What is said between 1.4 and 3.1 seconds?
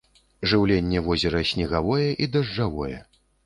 снегавое і дажджавое.